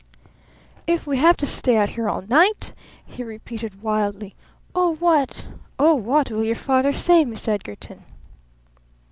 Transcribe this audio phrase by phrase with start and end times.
[0.87, 2.73] "If we have to stay out here all night?"
[3.05, 4.33] he repeated wildly.
[4.73, 5.45] "Oh, what
[5.77, 8.03] oh, what will your father say, Miss Edgarton?"